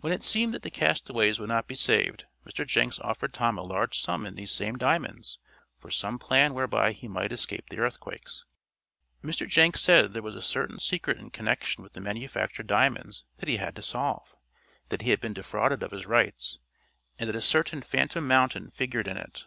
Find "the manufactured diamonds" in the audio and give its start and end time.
11.92-13.22